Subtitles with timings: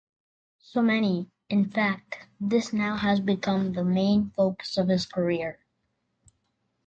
[0.57, 5.59] So many, in fact, this now became the main focus of his career.